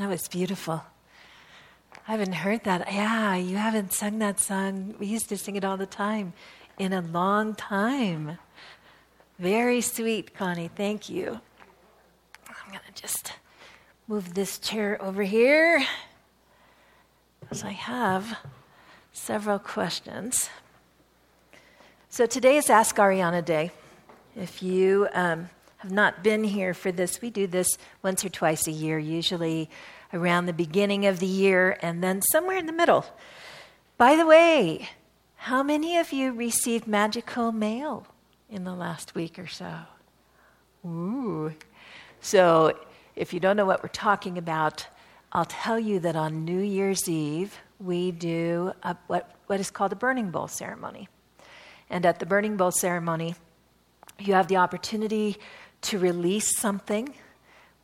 [0.00, 0.82] That was beautiful.
[2.08, 2.90] I haven't heard that.
[2.90, 4.94] Yeah, you haven't sung that song.
[4.98, 6.32] We used to sing it all the time
[6.78, 8.38] in a long time.
[9.38, 10.70] Very sweet, Connie.
[10.74, 11.38] Thank you.
[12.48, 13.34] I'm going to just
[14.08, 15.84] move this chair over here
[17.40, 18.38] because I have
[19.12, 20.48] several questions.
[22.08, 23.70] So today is Ask Ariana Day.
[24.34, 28.66] If you um, have not been here for this, we do this once or twice
[28.66, 29.70] a year, usually
[30.12, 33.04] around the beginning of the year and then somewhere in the middle.
[33.96, 34.88] By the way,
[35.36, 38.06] how many of you received magical mail
[38.48, 39.72] in the last week or so?
[40.84, 41.52] Ooh.
[42.20, 42.78] So,
[43.16, 44.86] if you don't know what we're talking about,
[45.32, 49.92] I'll tell you that on New Year's Eve, we do a, what, what is called
[49.92, 51.08] a burning bowl ceremony.
[51.88, 53.34] And at the burning bowl ceremony,
[54.18, 55.38] you have the opportunity
[55.82, 57.14] to release something.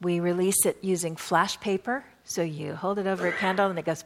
[0.01, 2.05] We release it using flash paper.
[2.29, 4.05] So you hold it over a candle and it goes,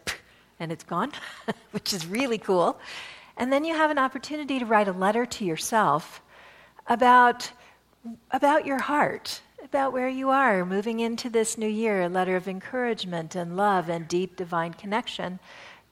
[0.60, 1.10] and it's gone,
[1.70, 2.78] which is really cool.
[3.38, 6.20] And then you have an opportunity to write a letter to yourself
[6.86, 7.50] about,
[8.30, 12.46] about your heart, about where you are moving into this new year, a letter of
[12.46, 15.38] encouragement and love and deep divine connection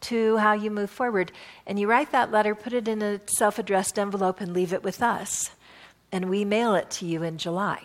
[0.03, 1.33] to how you move forward.
[1.67, 4.85] And you write that letter, put it in a self addressed envelope, and leave it
[4.85, 5.51] with us.
[6.13, 7.83] And we mail it to you in July,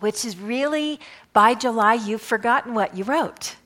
[0.00, 1.00] which is really
[1.32, 3.56] by July, you've forgotten what you wrote.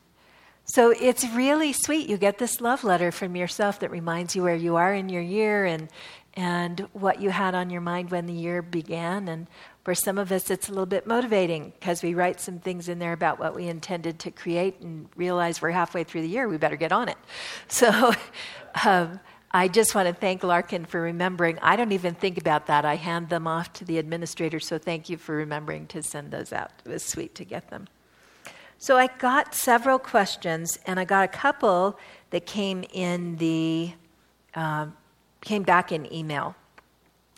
[0.65, 2.11] So it's really sweet.
[2.11, 5.23] You get this love letter from yourself that reminds you where you are in your
[5.23, 5.89] year and,
[6.35, 9.29] and what you had on your mind when the year began.
[9.29, 9.47] And
[9.83, 12.99] for some of us, it's a little bit motivating because we write some things in
[12.99, 16.59] there about what we intended to create and realize we're halfway through the year, we
[16.59, 17.19] better get on it.
[17.69, 18.13] So
[18.85, 21.59] um, I just want to thank Larkin for remembering.
[21.63, 22.85] I don't even think about that.
[22.85, 26.53] I hand them off to the administrator, so thank you for remembering to send those
[26.53, 26.71] out.
[26.85, 27.89] It was sweet to get them.
[28.77, 31.99] So I got several questions, and I got a couple
[32.31, 33.93] that came in the
[34.55, 34.87] uh,
[35.41, 36.55] came back in email,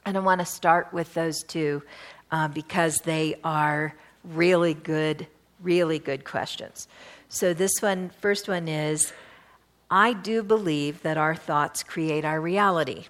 [0.04, 1.82] and I want to start with those two
[2.30, 5.26] uh, because they are really good,
[5.62, 6.88] really good questions.
[7.28, 9.12] So this one, first one is,
[9.90, 13.06] I do believe that our thoughts create our reality,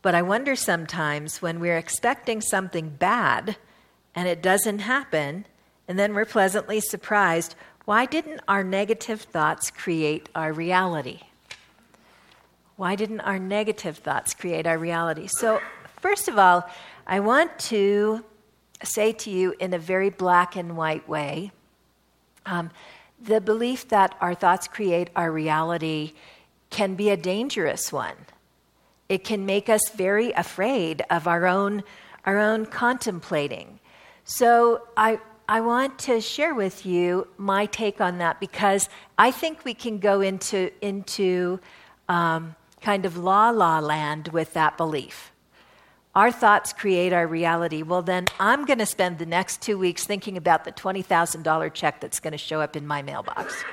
[0.00, 3.56] but I wonder sometimes when we're expecting something bad
[4.14, 5.46] and it doesn't happen
[5.88, 7.54] and then we're pleasantly surprised
[7.84, 11.20] why didn't our negative thoughts create our reality?
[12.76, 15.26] Why didn't our negative thoughts create our reality?
[15.26, 15.60] So,
[16.00, 16.68] first of all,
[17.06, 18.24] I want to
[18.84, 21.50] say to you in a very black and white way
[22.46, 22.70] um,
[23.22, 26.12] the belief that our thoughts create our reality
[26.70, 28.16] can be a dangerous one.
[29.08, 31.82] It can make us very afraid of our own,
[32.24, 33.78] our own contemplating.
[34.24, 38.88] So, I, I want to share with you my take on that because
[39.18, 41.60] I think we can go into, into
[42.08, 45.31] um, kind of la la land with that belief.
[46.14, 47.82] Our thoughts create our reality.
[47.82, 52.00] Well, then I'm going to spend the next two weeks thinking about the $20,000 check
[52.00, 53.64] that's going to show up in my mailbox.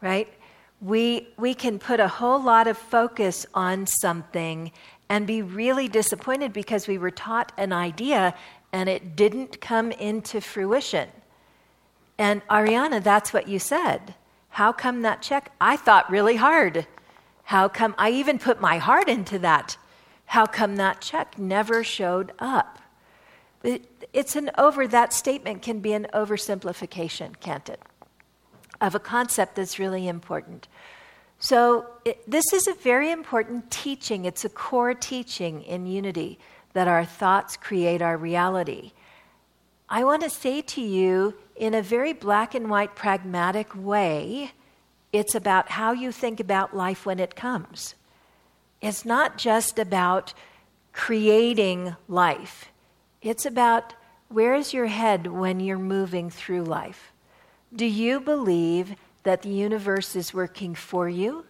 [0.00, 0.32] right?
[0.80, 4.72] We, we can put a whole lot of focus on something
[5.10, 8.34] and be really disappointed because we were taught an idea
[8.72, 11.10] and it didn't come into fruition.
[12.16, 14.14] And Ariana, that's what you said.
[14.50, 15.52] How come that check?
[15.60, 16.86] I thought really hard.
[17.44, 19.76] How come I even put my heart into that?
[20.26, 22.78] How come that check never showed up?
[23.62, 27.80] It's an over, that statement can be an oversimplification, can't it?
[28.80, 30.68] Of a concept that's really important.
[31.38, 34.24] So, it, this is a very important teaching.
[34.24, 36.38] It's a core teaching in unity
[36.74, 38.92] that our thoughts create our reality.
[39.88, 44.52] I want to say to you, in a very black and white, pragmatic way,
[45.12, 47.94] it's about how you think about life when it comes.
[48.84, 50.34] It's not just about
[50.92, 52.70] creating life,
[53.22, 53.94] it's about
[54.28, 57.10] where is your head when you're moving through life?
[57.74, 61.46] Do you believe that the universe is working for you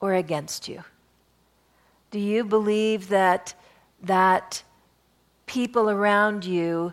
[0.00, 0.82] or against you?
[2.10, 3.54] Do you believe that
[4.02, 4.64] that
[5.46, 6.92] people around you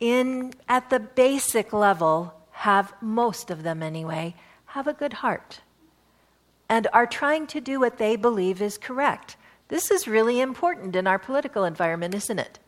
[0.00, 4.34] in at the basic level have most of them anyway
[4.64, 5.60] have a good heart
[6.68, 9.36] and are trying to do what they believe is correct
[9.68, 12.58] this is really important in our political environment isn't it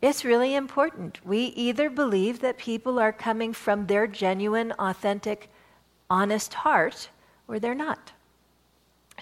[0.00, 5.48] it's really important we either believe that people are coming from their genuine authentic
[6.10, 7.08] honest heart
[7.48, 8.12] or they're not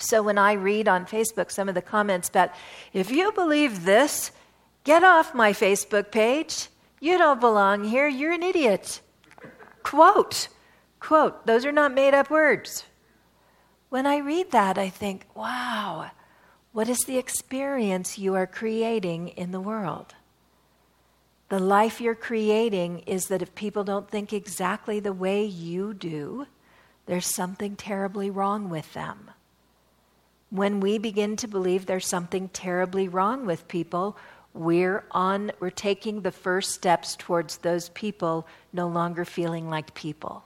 [0.01, 2.51] so when I read on Facebook some of the comments about,
[2.93, 4.33] if you believe this,
[4.85, 6.69] get off my Facebook page.
[7.01, 8.09] You don't belong here.
[8.09, 9.01] You're an idiot.
[9.83, 10.49] Quote.
[11.01, 12.85] Quote, those are not made up words.
[13.91, 16.13] When I read that, I think, wow,
[16.73, 20.15] what is the experience you are creating in the world?
[21.49, 26.47] The life you're creating is that if people don't think exactly the way you do,
[27.07, 29.33] there's something terribly wrong with them.
[30.51, 34.17] When we begin to believe there's something terribly wrong with people,
[34.55, 40.45] we're on we're taking the first steps towards those people no longer feeling like people.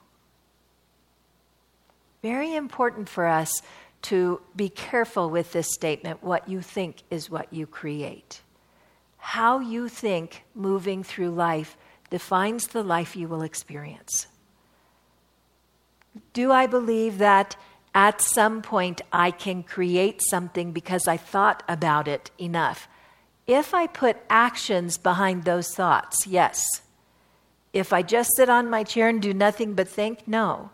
[2.25, 3.61] Very important for us
[4.00, 8.41] to be careful with this statement what you think is what you create.
[9.19, 11.76] How you think moving through life
[12.09, 14.26] defines the life you will experience.
[16.32, 17.56] Do I believe that
[17.94, 22.88] at some point I can create something because I thought about it enough?
[23.47, 26.65] If I put actions behind those thoughts, yes.
[27.75, 30.70] If I just sit on my chair and do nothing but think, no.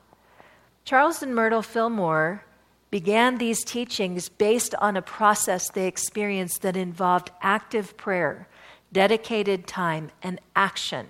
[0.85, 2.45] Charles and Myrtle Fillmore
[2.91, 8.49] began these teachings based on a process they experienced that involved active prayer,
[8.93, 11.07] dedicated time, and action.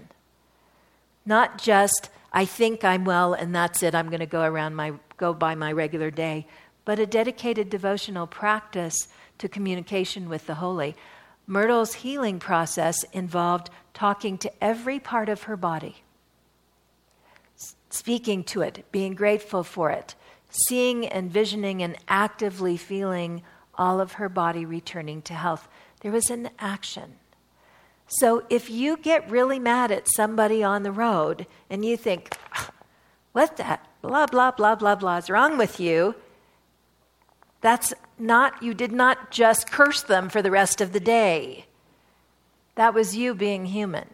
[1.25, 4.93] Not just, I think I'm well and that's it, I'm going to go around my
[5.17, 6.47] go by my regular day,
[6.85, 9.09] but a dedicated devotional practice
[9.39, 10.97] to communication with the holy.
[11.47, 16.03] Myrtle's healing process involved talking to every part of her body,
[17.91, 20.15] speaking to it, being grateful for it,
[20.49, 23.43] seeing and visioning and actively feeling
[23.75, 25.69] all of her body returning to health.
[26.01, 27.17] There was an action.
[28.07, 32.71] So if you get really mad at somebody on the road and you think, ah,
[33.33, 36.15] what that blah, blah, blah, blah, blah is wrong with you,
[37.61, 41.67] that's not, you did not just curse them for the rest of the day.
[42.75, 44.09] That was you being human.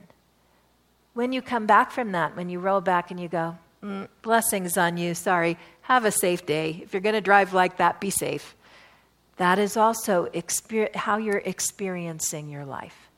[1.14, 4.76] When you come back from that, when you roll back and you go, mm, blessings
[4.76, 6.80] on you, sorry, have a safe day.
[6.82, 8.54] If you're going to drive like that, be safe.
[9.36, 13.10] That is also exper- how you're experiencing your life.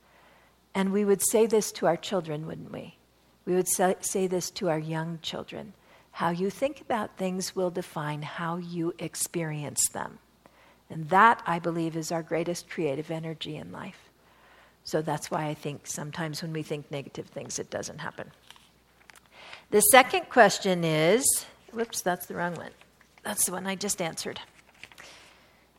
[0.74, 2.96] And we would say this to our children, wouldn't we?
[3.46, 5.72] We would say, say this to our young children.
[6.12, 10.18] How you think about things will define how you experience them.
[10.90, 14.08] And that, I believe, is our greatest creative energy in life.
[14.84, 18.30] So that's why I think sometimes when we think negative things, it doesn't happen.
[19.70, 22.70] The second question is Whoops, that's the wrong one.
[23.22, 24.40] That's the one I just answered.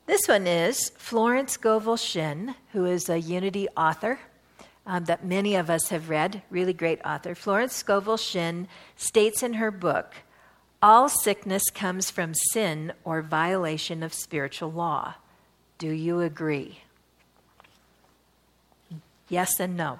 [0.05, 4.19] This one is Florence Scovel Shinn, who is a Unity author
[4.85, 7.33] um, that many of us have read, really great author.
[7.33, 10.13] Florence Scovel Shinn states in her book
[10.83, 15.15] All sickness comes from sin or violation of spiritual law.
[15.79, 16.81] Do you agree?
[19.27, 19.99] Yes and no.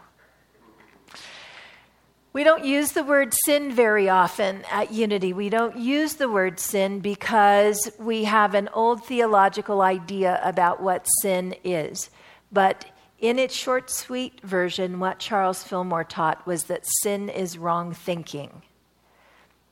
[2.40, 5.34] We don't use the word sin very often at Unity.
[5.34, 11.06] We don't use the word sin because we have an old theological idea about what
[11.22, 12.10] sin is.
[12.50, 12.86] But
[13.20, 18.62] in its short, sweet version, what Charles Fillmore taught was that sin is wrong thinking.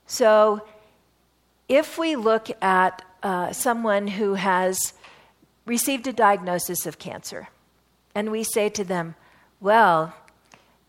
[0.05, 0.67] So
[1.69, 4.77] if we look at uh, someone who has
[5.65, 7.47] received a diagnosis of cancer
[8.13, 9.15] and we say to them,
[9.61, 10.13] well,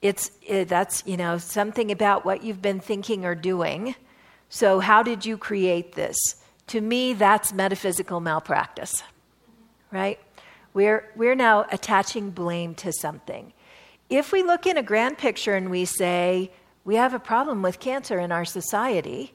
[0.02, 3.94] it's it, that's you know something about what you've been thinking or doing.
[4.48, 6.16] So how did you create this?
[6.68, 9.02] To me that's metaphysical malpractice
[9.90, 10.18] right?
[10.74, 13.52] We're we're now attaching blame to something.
[14.10, 16.50] If we look in a grand picture and we say
[16.84, 19.34] we have a problem with cancer in our society.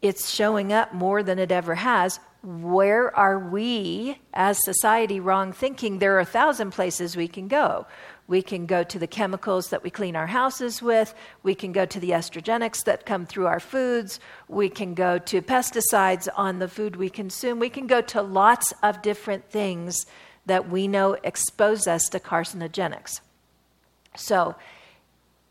[0.00, 2.18] It's showing up more than it ever has.
[2.42, 6.00] Where are we as society wrong thinking?
[6.00, 7.86] There are a thousand places we can go
[8.32, 11.12] we can go to the chemicals that we clean our houses with.
[11.42, 14.20] We can go to the estrogenics that come through our foods.
[14.48, 17.58] We can go to pesticides on the food we consume.
[17.58, 20.06] We can go to lots of different things
[20.46, 23.20] that we know expose us to carcinogenics.
[24.16, 24.54] So,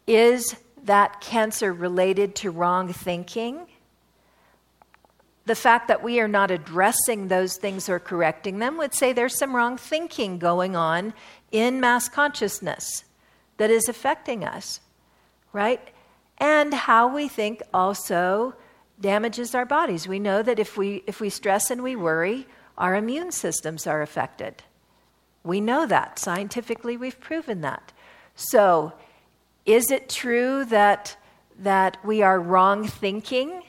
[0.08, 3.68] is that cancer related to wrong thinking?
[5.46, 9.38] The fact that we are not addressing those things or correcting them would say there's
[9.38, 11.14] some wrong thinking going on
[11.52, 13.04] in mass consciousness
[13.58, 14.82] that is affecting us,
[15.52, 15.82] right?
[16.38, 18.56] And how we think also
[19.00, 20.08] damages our bodies.
[20.08, 24.02] We know that if we, if we stress and we worry, our immune systems are
[24.02, 24.64] affected.
[25.44, 26.20] We know that.
[26.20, 27.92] Scientifically, we've proven that.
[28.36, 28.94] So,
[29.66, 31.18] is it true that,
[31.60, 33.64] that we are wrong thinking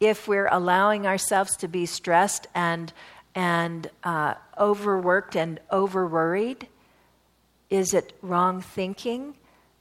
[0.00, 2.92] if we're allowing ourselves to be stressed and,
[3.34, 6.66] and uh, overworked and over worried?
[7.68, 9.34] Is it wrong thinking?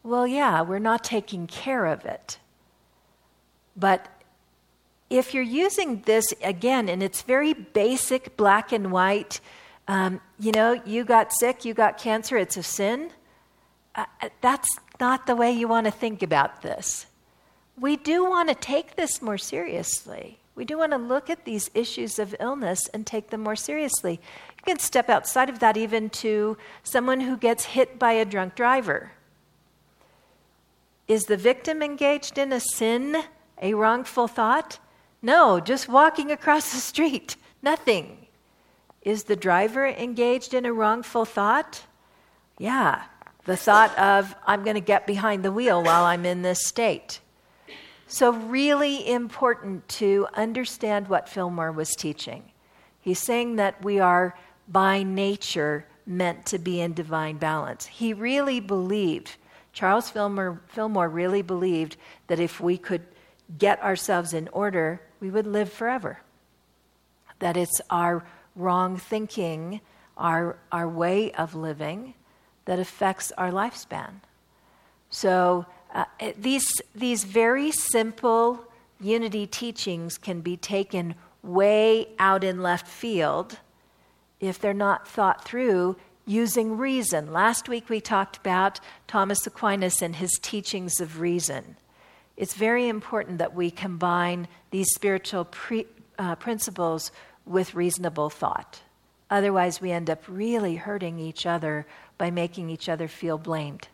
[0.03, 2.38] Well, yeah, we're not taking care of it.
[3.75, 4.05] But
[5.09, 9.39] if you're using this again, and it's very basic, black and white,
[9.88, 13.11] um, you know, you got sick, you got cancer, it's a sin.
[13.95, 14.05] Uh
[14.41, 14.67] that's
[14.99, 17.07] not the way you want to think about this.
[17.79, 20.39] We do want to take this more seriously.
[20.55, 24.19] We do want to look at these issues of illness and take them more seriously.
[24.57, 28.55] You can step outside of that even to someone who gets hit by a drunk
[28.55, 29.13] driver.
[31.07, 33.24] Is the victim engaged in a sin,
[33.62, 34.79] a wrongful thought?
[35.21, 38.27] No, just walking across the street, nothing.
[39.01, 41.86] Is the driver engaged in a wrongful thought?
[42.57, 43.03] Yeah,
[43.45, 47.21] the thought of, I'm going to get behind the wheel while I'm in this state.
[48.11, 52.43] So, really important to understand what Fillmore was teaching.
[52.99, 54.35] He's saying that we are
[54.67, 57.85] by nature meant to be in divine balance.
[57.85, 59.35] He really believed,
[59.73, 63.03] Charles Fillmore, Fillmore really believed that if we could
[63.59, 66.19] get ourselves in order, we would live forever.
[67.37, 68.25] That it's our
[68.55, 69.81] wrong thinking,
[70.17, 72.15] our, our way of living,
[72.65, 74.13] that affects our lifespan.
[75.11, 76.05] So uh,
[76.38, 78.63] these, these very simple
[79.00, 83.58] unity teachings can be taken way out in left field
[84.39, 87.31] if they're not thought through using reason.
[87.31, 91.75] Last week we talked about Thomas Aquinas and his teachings of reason.
[92.38, 97.12] It's very important that we combine these spiritual pre, uh, principles
[97.46, 98.81] with reasonable thought.
[99.29, 101.86] Otherwise, we end up really hurting each other
[102.17, 103.88] by making each other feel blamed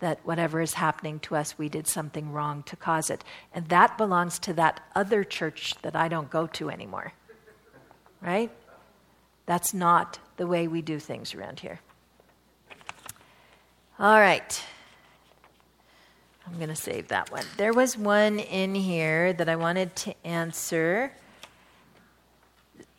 [0.00, 3.24] that whatever is happening to us, we did something wrong to cause it.
[3.52, 7.12] And that belongs to that other church that I don't go to anymore.
[8.20, 8.50] Right?
[9.46, 11.80] That's not the way we do things around here.
[13.98, 14.64] All right.
[16.46, 17.44] I'm going to save that one.
[17.56, 21.12] There was one in here that I wanted to answer.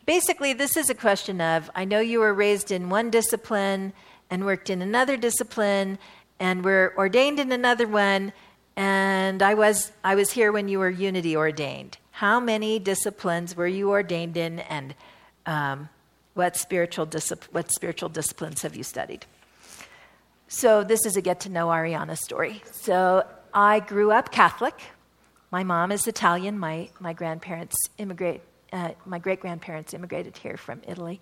[0.06, 3.92] Basically, this is a question of I know you were raised in one discipline
[4.30, 5.98] and worked in another discipline
[6.40, 8.32] and were ordained in another one,
[8.74, 11.98] and I was, I was here when you were unity ordained.
[12.12, 14.94] How many disciplines were you ordained in, and
[15.44, 15.90] um,
[16.34, 19.26] what, spiritual discipl- what spiritual disciplines have you studied?
[20.48, 22.62] So, this is a get to know Ariana story.
[22.72, 24.74] So, I grew up Catholic.
[25.50, 26.58] My mom is Italian.
[26.58, 28.40] My, my grandparents immigrate,
[28.72, 31.20] uh, my great grandparents immigrated here from Italy.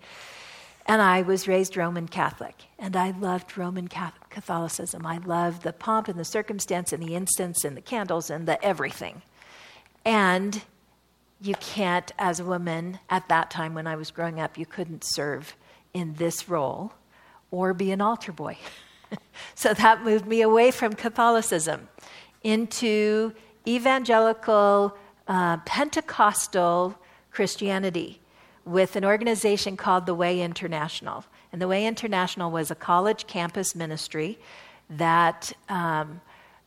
[0.89, 5.05] And I was raised Roman Catholic, and I loved Roman Catholicism.
[5.05, 8.59] I loved the pomp and the circumstance and the incense and the candles and the
[8.65, 9.21] everything.
[10.03, 10.63] And
[11.39, 15.03] you can't, as a woman at that time when I was growing up, you couldn't
[15.03, 15.55] serve
[15.93, 16.93] in this role
[17.51, 18.57] or be an altar boy.
[19.53, 21.87] so that moved me away from Catholicism
[22.41, 23.31] into
[23.67, 26.97] evangelical uh, Pentecostal
[27.29, 28.19] Christianity
[28.69, 31.25] with an organization called The Way International.
[31.51, 34.37] And The Way International was a college campus ministry
[34.89, 36.21] that um,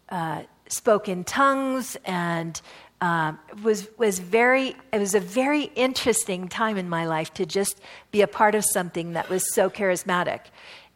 [0.08, 2.60] uh, spoke in tongues and
[3.00, 4.76] um, was was very.
[4.92, 7.80] It was a very interesting time in my life to just
[8.12, 10.40] be a part of something that was so charismatic,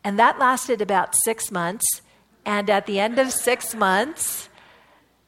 [0.04, 2.02] and that lasted about six months.
[2.44, 4.48] And at the end of six months,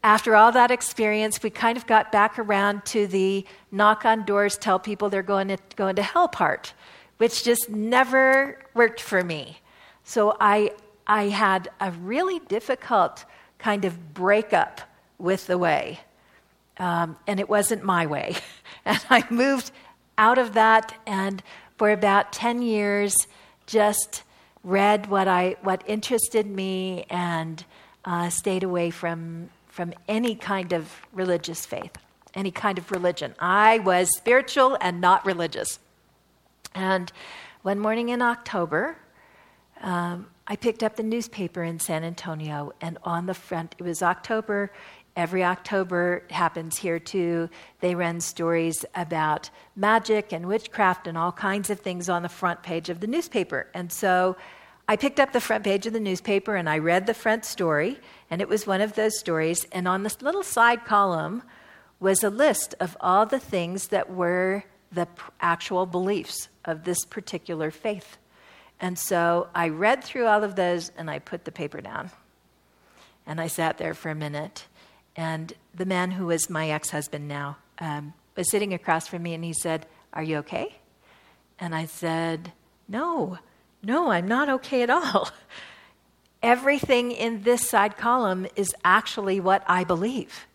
[0.02, 4.56] after all that experience, we kind of got back around to the knock on doors,
[4.56, 6.72] tell people they're going to go into hell part,
[7.16, 9.58] which just never worked for me.
[10.04, 10.72] So I,
[11.06, 13.24] I had a really difficult
[13.58, 14.80] kind of breakup
[15.18, 16.00] with the way.
[16.78, 18.36] Um, and it wasn't my way.
[18.84, 19.72] and I moved
[20.16, 21.42] out of that and
[21.76, 23.16] for about 10 years
[23.66, 24.22] just
[24.62, 27.64] read what, I, what interested me and
[28.04, 31.92] uh, stayed away from from any kind of religious faith,
[32.34, 33.32] any kind of religion.
[33.38, 35.78] I was spiritual and not religious.
[36.74, 37.12] And
[37.62, 38.96] one morning in October,
[39.80, 44.02] um, I picked up the newspaper in San Antonio, and on the front, it was
[44.02, 44.72] October.
[45.14, 47.48] Every October happens here too.
[47.78, 52.64] They run stories about magic and witchcraft and all kinds of things on the front
[52.64, 53.68] page of the newspaper.
[53.74, 54.36] And so
[54.90, 57.98] I picked up the front page of the newspaper and I read the front story,
[58.30, 59.66] and it was one of those stories.
[59.70, 61.42] And on this little side column
[62.00, 65.06] was a list of all the things that were the
[65.40, 68.16] actual beliefs of this particular faith.
[68.80, 72.10] And so I read through all of those and I put the paper down.
[73.26, 74.66] And I sat there for a minute.
[75.16, 79.34] And the man who was my ex husband now um, was sitting across from me
[79.34, 80.76] and he said, Are you okay?
[81.58, 82.52] And I said,
[82.88, 83.38] No.
[83.82, 85.30] No, I'm not okay at all.
[86.42, 90.46] Everything in this side column is actually what I believe.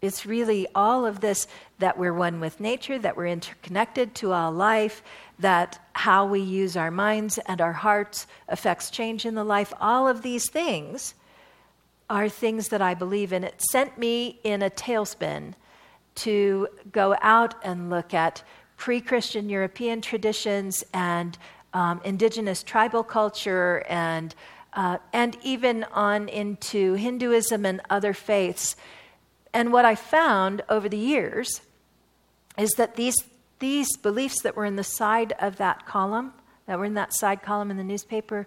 [0.00, 1.48] It's really all of this
[1.80, 5.02] that we're one with nature, that we're interconnected to all life,
[5.38, 9.72] that how we use our minds and our hearts affects change in the life.
[9.80, 11.14] All of these things
[12.08, 13.44] are things that I believe in.
[13.44, 15.54] It sent me in a tailspin
[16.16, 18.42] to go out and look at
[18.76, 21.36] pre Christian European traditions and
[21.74, 24.34] um, indigenous tribal culture and,
[24.72, 28.76] uh, and even on into Hinduism and other faiths
[29.52, 31.60] and what I found over the years
[32.56, 33.16] is that these,
[33.58, 36.32] these beliefs that were in the side of that column,
[36.66, 38.46] that were in that side column in the newspaper,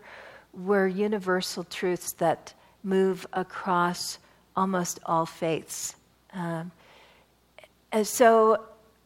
[0.53, 4.19] were universal truths that move across
[4.55, 5.95] almost all faiths.
[6.33, 6.71] Um,
[7.91, 8.63] and so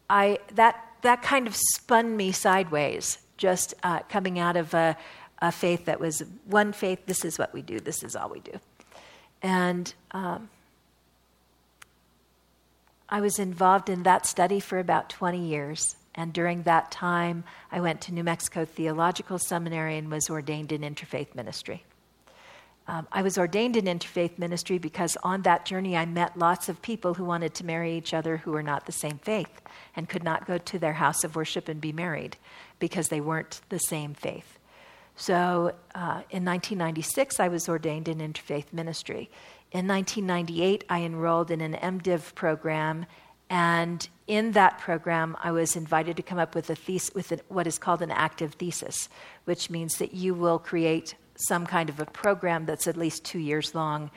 [0.10, 4.98] I, that, that kind of spun me sideways, just uh, coming out of a,
[5.42, 8.40] a, faith that was one faith, this is what we do, this is all we
[8.40, 8.60] do.
[9.42, 10.50] And um,
[13.10, 15.96] I was involved in that study for about 20 years.
[16.16, 20.82] And during that time, I went to New Mexico Theological Seminary and was ordained in
[20.82, 21.84] interfaith ministry.
[22.88, 26.82] Um, I was ordained in interfaith ministry because on that journey I met lots of
[26.82, 29.62] people who wanted to marry each other who were not the same faith
[29.96, 32.38] and could not go to their house of worship and be married
[32.78, 34.60] because they weren't the same faith.
[35.16, 39.30] So uh, in 1996, I was ordained in interfaith ministry.
[39.72, 43.06] In 1998, I enrolled in an MDiv program,
[43.50, 47.66] and in that program, I was invited to come up with a thesis, with what
[47.66, 49.08] is called an active thesis,
[49.46, 53.40] which means that you will create some kind of a program that's at least two
[53.40, 54.10] years long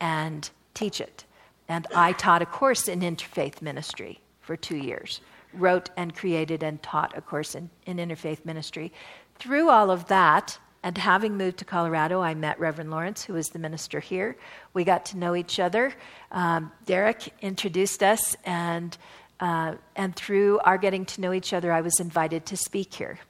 [0.00, 1.24] and teach it.
[1.68, 5.20] And I taught a course in interfaith ministry for two years,
[5.54, 8.92] wrote and created and taught a course in, in interfaith ministry.
[9.36, 13.50] Through all of that, and having moved to Colorado, I met Reverend Lawrence, who is
[13.50, 14.36] the minister here.
[14.74, 15.94] We got to know each other.
[16.32, 18.96] Um, Derek introduced us, and,
[19.38, 23.20] uh, and through our getting to know each other, I was invited to speak here.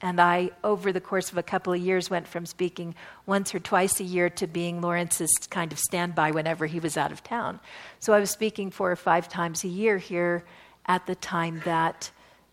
[0.00, 2.94] And I, over the course of a couple of years, went from speaking
[3.26, 7.10] once or twice a year to being Lawrence's kind of standby whenever he was out
[7.10, 7.58] of town.
[7.98, 10.44] So I was speaking four or five times a year here
[10.86, 12.10] at the time that,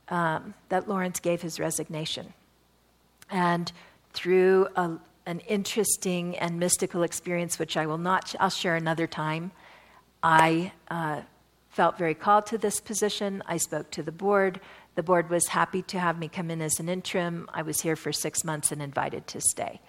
[0.10, 2.34] um, that Lawrence gave his resignation.
[3.30, 3.72] And
[4.14, 9.52] through a, an interesting and mystical experience, which I will not, I'll share another time.
[10.24, 11.22] I uh,
[11.70, 13.44] felt very called to this position.
[13.46, 14.60] I spoke to the board.
[14.96, 17.50] The board was happy to have me come in as an interim.
[17.54, 19.82] I was here for six months and invited to stay.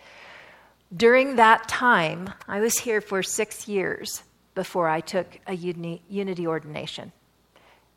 [0.95, 4.23] During that time, I was here for six years
[4.55, 7.13] before I took a uni- unity ordination.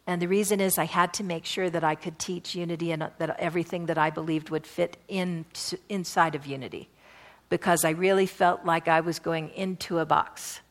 [0.06, 3.10] And the reason is I had to make sure that I could teach unity and
[3.18, 5.46] that everything that I believed would fit in,
[5.88, 6.90] inside of unity.
[7.50, 10.62] Because I really felt like I was going into a box.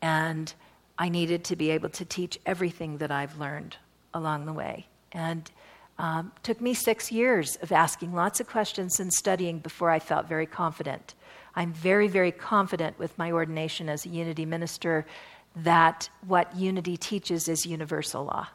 [0.00, 0.52] And
[0.98, 3.76] I needed to be able to teach everything that I've learned
[4.14, 4.86] along the way.
[5.12, 5.50] And
[5.98, 10.28] um, took me six years of asking lots of questions and studying before I felt
[10.28, 11.14] very confident.
[11.54, 15.06] I'm very, very confident with my ordination as a unity minister
[15.54, 18.48] that what unity teaches is universal law.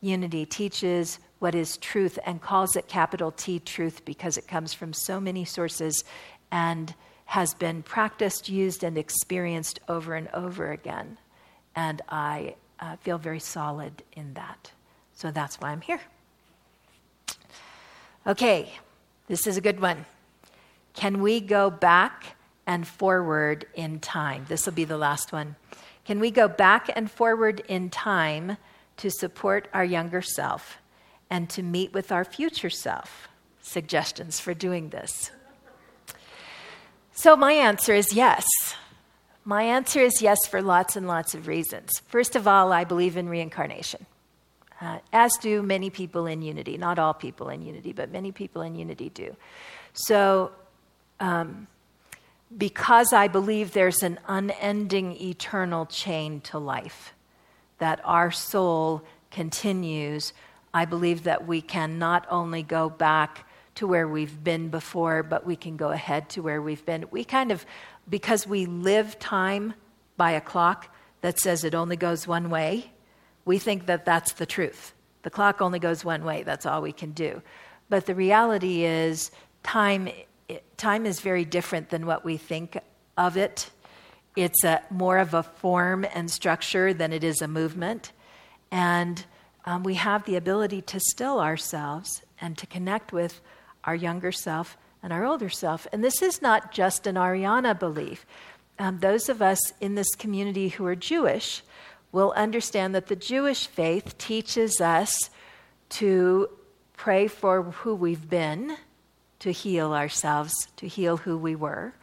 [0.00, 4.92] Unity teaches what is truth and calls it capital T truth because it comes from
[4.92, 6.02] so many sources
[6.50, 6.94] and
[7.26, 11.18] has been practiced, used, and experienced over and over again.
[11.76, 14.72] And I uh, feel very solid in that.
[15.18, 16.00] So that's why I'm here.
[18.26, 18.72] Okay,
[19.26, 20.06] this is a good one.
[20.94, 24.46] Can we go back and forward in time?
[24.48, 25.56] This will be the last one.
[26.04, 28.56] Can we go back and forward in time
[28.98, 30.78] to support our younger self
[31.30, 33.28] and to meet with our future self.
[33.62, 35.30] Suggestions for doing this.
[37.12, 38.46] So, my answer is yes.
[39.44, 41.90] My answer is yes for lots and lots of reasons.
[42.06, 44.06] First of all, I believe in reincarnation,
[44.80, 46.78] uh, as do many people in Unity.
[46.78, 49.36] Not all people in Unity, but many people in Unity do.
[49.92, 50.52] So,
[51.20, 51.66] um,
[52.56, 57.12] because I believe there's an unending eternal chain to life,
[57.78, 60.32] that our soul continues,
[60.72, 65.46] I believe that we can not only go back to where we've been before, but
[65.46, 67.04] we can go ahead to where we've been.
[67.10, 67.64] We kind of,
[68.08, 69.74] because we live time
[70.16, 70.88] by a clock
[71.20, 72.90] that says it only goes one way,
[73.48, 74.92] we think that that's the truth.
[75.22, 77.42] The clock only goes one way, that's all we can do.
[77.88, 79.30] But the reality is,
[79.62, 80.08] time,
[80.76, 82.78] time is very different than what we think
[83.16, 83.70] of it
[84.38, 88.12] it's a, more of a form and structure than it is a movement.
[88.70, 89.24] And
[89.64, 93.40] um, we have the ability to still ourselves and to connect with
[93.82, 95.88] our younger self and our older self.
[95.92, 98.24] And this is not just an Ariana belief.
[98.78, 101.62] Um, those of us in this community who are Jewish,
[102.12, 105.30] will understand that the Jewish faith teaches us
[105.90, 106.48] to
[106.96, 108.76] pray for who we've been,
[109.40, 111.94] to heal ourselves, to heal who we were,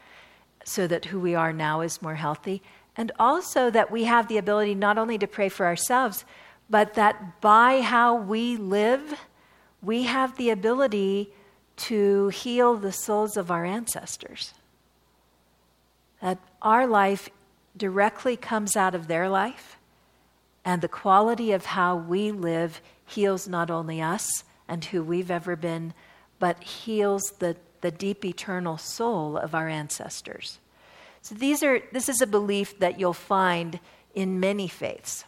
[0.63, 2.61] so that who we are now is more healthy.
[2.97, 6.23] And also that we have the ability not only to pray for ourselves,
[6.69, 9.19] but that by how we live,
[9.81, 11.31] we have the ability
[11.77, 14.53] to heal the souls of our ancestors.
[16.21, 17.29] That our life
[17.75, 19.77] directly comes out of their life,
[20.65, 25.55] and the quality of how we live heals not only us and who we've ever
[25.55, 25.93] been,
[26.39, 30.57] but heals the, the deep eternal soul of our ancestors.
[31.21, 33.79] So these are, this is a belief that you'll find
[34.15, 35.23] in many faiths.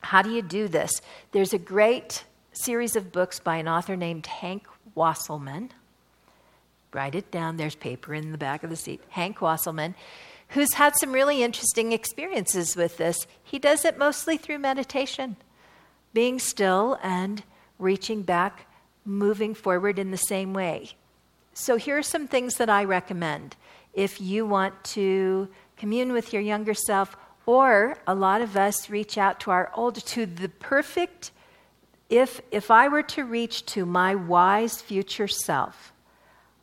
[0.00, 0.90] How do you do this?
[1.32, 5.70] There's a great series of books by an author named Hank Wesselman.
[6.92, 9.00] Write it down, there's paper in the back of the seat.
[9.10, 9.94] Hank Wesselman,
[10.50, 13.26] who's had some really interesting experiences with this.
[13.42, 15.36] He does it mostly through meditation,
[16.12, 17.42] being still and
[17.78, 18.66] reaching back,
[19.04, 20.90] moving forward in the same way.
[21.54, 23.56] So, here are some things that I recommend
[23.92, 29.18] if you want to commune with your younger self, or a lot of us reach
[29.18, 31.32] out to our older, to the perfect.
[32.08, 35.92] If, if I were to reach to my wise future self,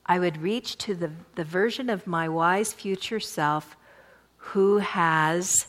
[0.07, 3.75] I would reach to the, the version of my wise future self
[4.37, 5.67] who has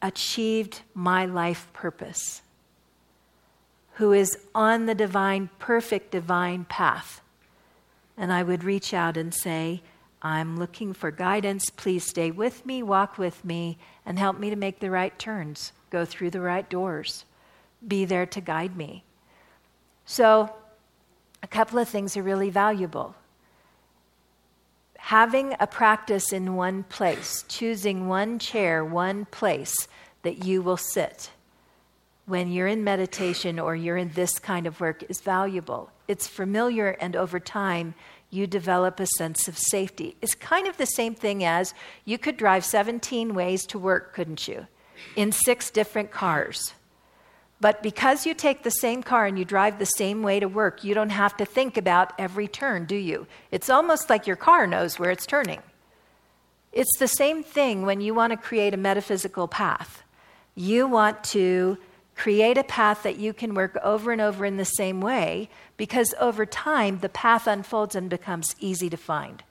[0.00, 2.40] achieved my life purpose,
[3.94, 7.20] who is on the divine, perfect divine path.
[8.16, 9.82] And I would reach out and say,
[10.22, 11.70] I'm looking for guidance.
[11.70, 15.72] Please stay with me, walk with me, and help me to make the right turns,
[15.90, 17.24] go through the right doors,
[17.86, 19.04] be there to guide me.
[20.04, 20.52] So,
[21.42, 23.14] a couple of things are really valuable.
[24.98, 29.74] Having a practice in one place, choosing one chair, one place
[30.22, 31.30] that you will sit
[32.26, 35.90] when you're in meditation or you're in this kind of work is valuable.
[36.06, 37.94] It's familiar, and over time,
[38.30, 40.16] you develop a sense of safety.
[40.22, 41.74] It's kind of the same thing as
[42.04, 44.68] you could drive 17 ways to work, couldn't you?
[45.16, 46.72] In six different cars.
[47.60, 50.82] But because you take the same car and you drive the same way to work,
[50.82, 53.26] you don't have to think about every turn, do you?
[53.50, 55.60] It's almost like your car knows where it's turning.
[56.72, 60.02] It's the same thing when you want to create a metaphysical path.
[60.54, 61.76] You want to
[62.16, 66.14] create a path that you can work over and over in the same way because
[66.20, 69.42] over time the path unfolds and becomes easy to find.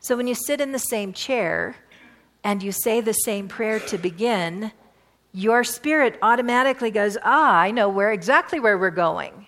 [0.00, 1.76] So when you sit in the same chair
[2.42, 4.72] and you say the same prayer to begin,
[5.32, 9.46] your spirit automatically goes, Ah, I know where exactly where we're going.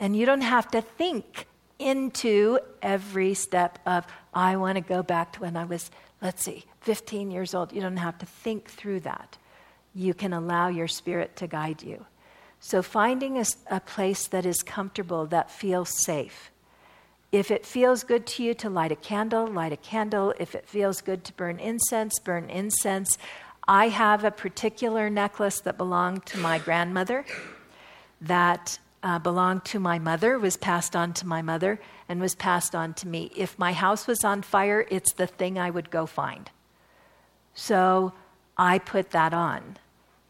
[0.00, 1.46] And you don't have to think
[1.78, 5.90] into every step of, I want to go back to when I was,
[6.22, 7.72] let's see, 15 years old.
[7.72, 9.36] You don't have to think through that.
[9.94, 12.06] You can allow your spirit to guide you.
[12.60, 16.50] So, finding a, a place that is comfortable, that feels safe.
[17.30, 20.34] If it feels good to you to light a candle, light a candle.
[20.40, 23.18] If it feels good to burn incense, burn incense.
[23.70, 27.26] I have a particular necklace that belonged to my grandmother,
[28.22, 31.78] that uh, belonged to my mother, was passed on to my mother,
[32.08, 33.30] and was passed on to me.
[33.36, 36.50] If my house was on fire, it's the thing I would go find.
[37.52, 38.14] So
[38.56, 39.76] I put that on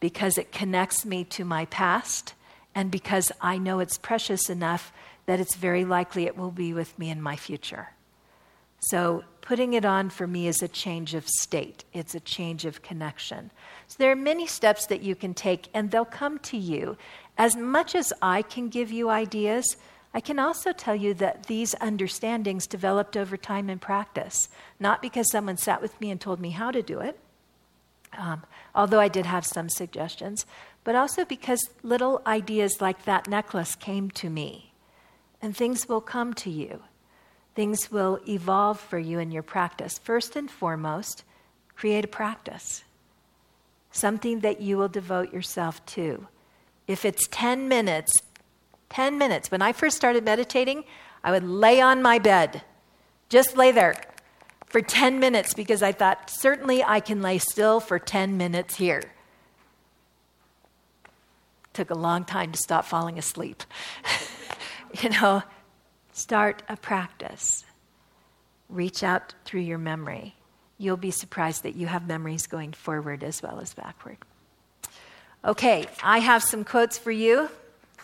[0.01, 2.35] because it connects me to my past
[2.75, 4.93] and because I know it's precious enough
[5.27, 7.91] that it's very likely it will be with me in my future.
[8.81, 12.83] So putting it on for me is a change of state, it's a change of
[12.83, 13.51] connection.
[13.87, 16.99] So there are many steps that you can take, and they'll come to you.
[17.39, 19.65] As much as I can give you ideas,
[20.13, 25.31] I can also tell you that these understandings developed over time and practice, not because
[25.31, 27.19] someone sat with me and told me how to do it,
[28.19, 28.43] um,
[28.75, 30.45] although I did have some suggestions,
[30.85, 34.75] but also because little ideas like that necklace came to me.
[35.41, 36.83] And things will come to you
[37.59, 39.99] things will evolve for you in your practice.
[39.99, 41.25] First and foremost,
[41.75, 42.85] create a practice,
[43.91, 46.29] something that you will devote yourself to.
[46.87, 48.13] If it's 10 minutes,
[48.91, 49.51] 10 minutes.
[49.51, 50.85] When I first started meditating,
[51.25, 52.63] I would lay on my bed,
[53.29, 53.97] just lay there
[54.67, 59.03] for 10 minutes because I thought, certainly I can lay still for 10 minutes here.
[61.73, 63.65] Took a long time to stop falling asleep.
[65.03, 65.43] you know,
[66.19, 67.65] Start a practice.
[68.69, 70.35] Reach out through your memory.
[70.77, 74.17] You'll be surprised that you have memories going forward as well as backward.
[75.45, 77.51] Okay, I have some quotes for you.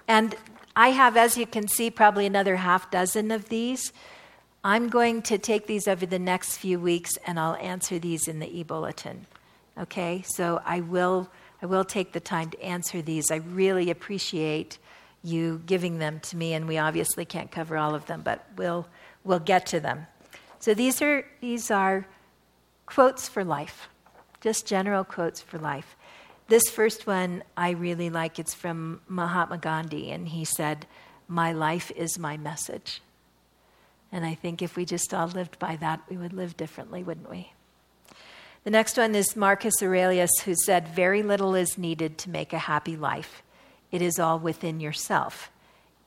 [0.06, 0.36] And
[0.76, 3.92] I have, as you can see, probably another half dozen of these.
[4.62, 8.38] I'm going to take these over the next few weeks and I'll answer these in
[8.38, 9.26] the e bulletin
[9.76, 11.28] Okay, so I will,
[11.60, 13.32] I will take the time to answer these.
[13.32, 14.78] I really appreciate
[15.24, 18.86] you giving them to me, and we obviously can't cover all of them, but we'll,
[19.24, 20.06] we'll get to them.
[20.60, 22.06] So these are, these are
[22.86, 23.88] quotes for life,
[24.40, 25.96] just general quotes for life.
[26.48, 28.38] This first one I really like.
[28.38, 30.86] It's from Mahatma Gandhi, and he said,
[31.26, 33.00] My life is my message.
[34.12, 37.30] And I think if we just all lived by that, we would live differently, wouldn't
[37.30, 37.52] we?
[38.64, 42.58] The next one is Marcus Aurelius, who said, Very little is needed to make a
[42.58, 43.42] happy life.
[43.94, 45.52] It is all within yourself,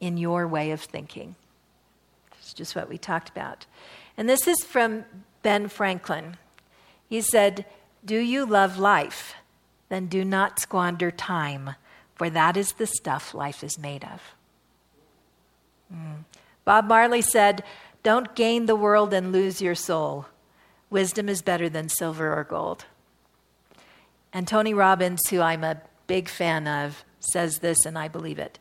[0.02, 1.38] in your way of thinking.
[2.38, 3.66] It's just what we talked about.
[4.18, 5.06] And this is from
[5.42, 6.36] Ben Franklin.
[7.08, 7.66] He said,
[8.04, 9.36] Do you love life?
[9.88, 11.76] Then do not squander time,
[12.14, 14.22] for that is the stuff life is made of.
[15.90, 16.26] Mm.
[16.66, 17.64] Bob Marley said,
[18.04, 20.26] Don't gain the world and lose your soul.
[20.90, 22.84] Wisdom is better than silver or gold.
[24.34, 28.60] And Tony Robbins, who I'm a big fan of, says this, and I believe it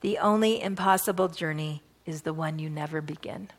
[0.00, 3.50] The only impossible journey is the one you never begin.